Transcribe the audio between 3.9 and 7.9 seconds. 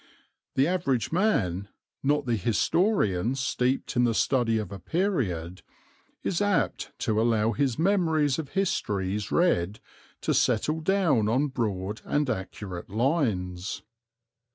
in the study of a period, is apt to allow his